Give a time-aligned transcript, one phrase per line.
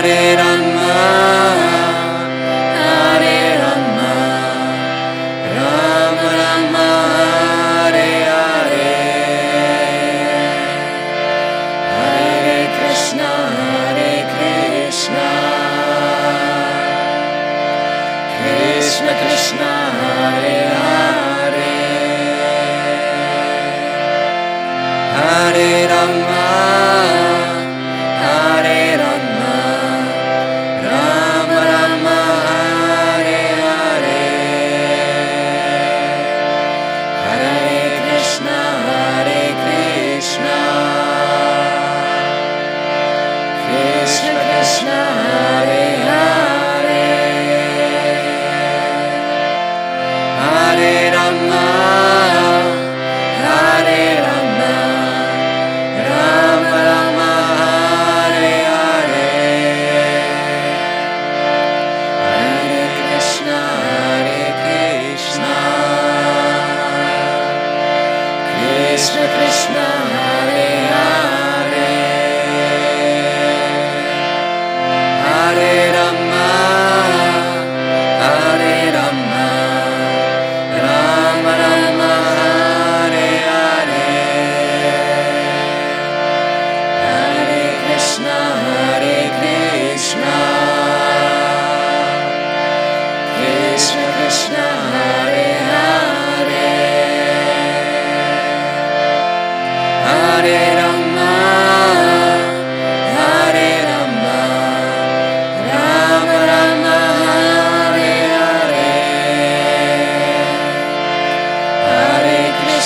[0.00, 1.58] Hare Rama,
[12.78, 13.30] Krishna,
[14.34, 15.28] Krishna,
[18.38, 20.67] Krishna Krishna, Hare Hare,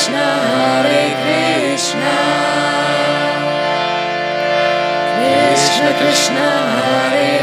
[0.03, 2.15] Krishna, Hare Krishna,
[5.15, 7.42] Krishna Krishna, Hare Hare,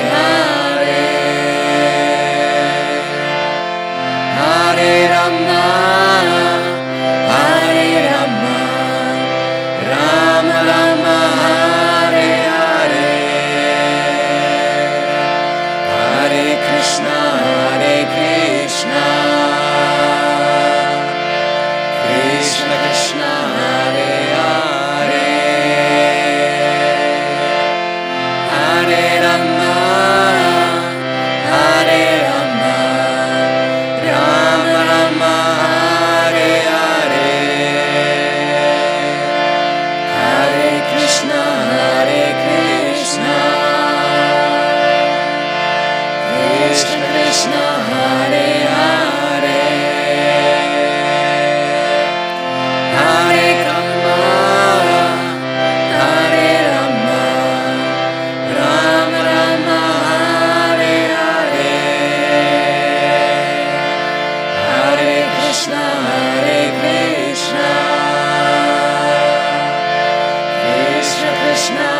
[71.59, 71.98] Krishna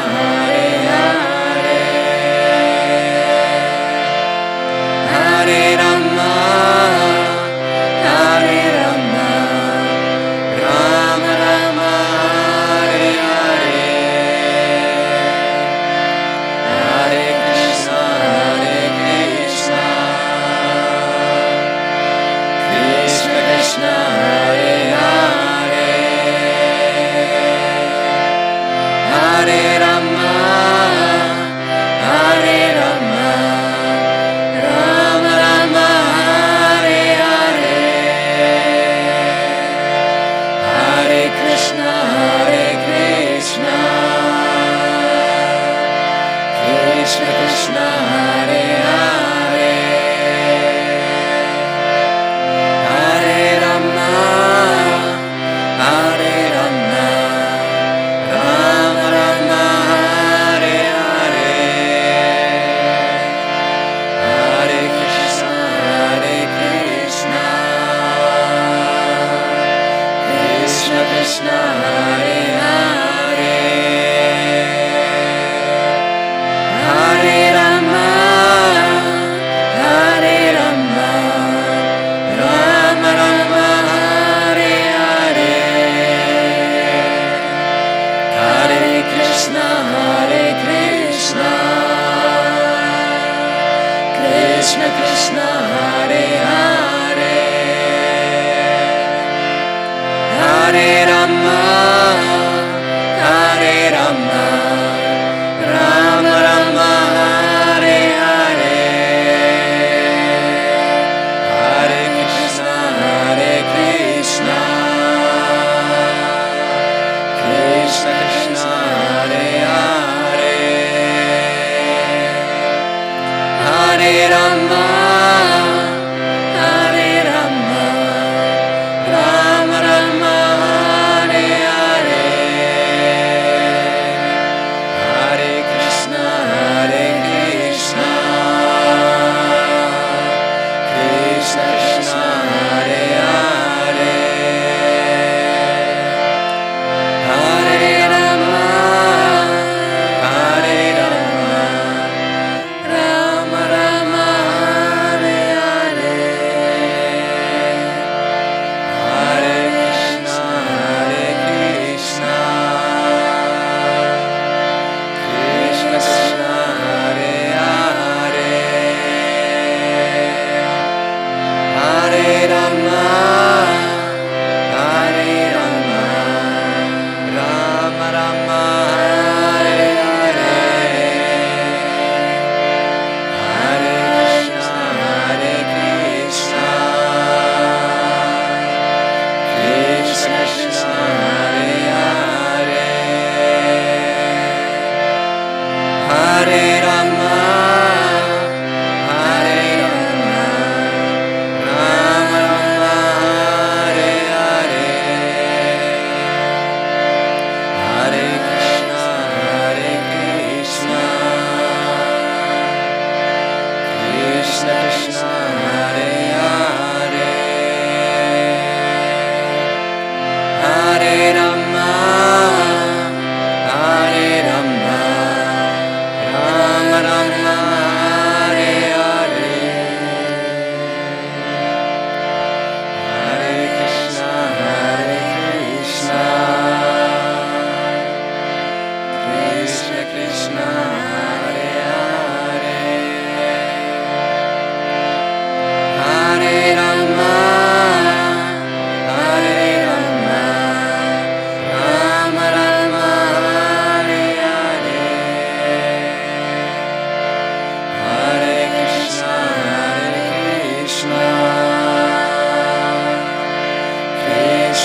[100.40, 100.99] Hare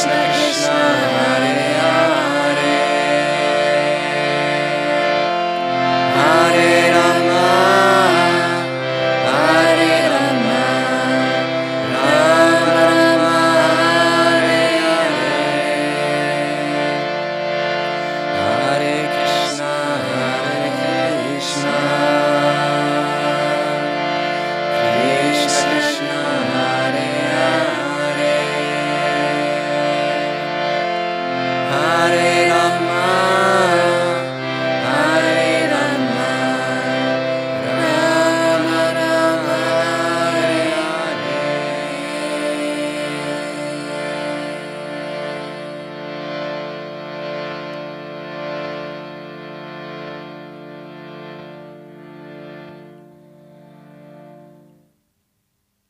[0.04, 0.33] snake.